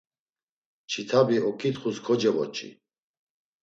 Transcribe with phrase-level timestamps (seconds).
[0.89, 2.69] Çitabi oǩitxus kocevoç̌i.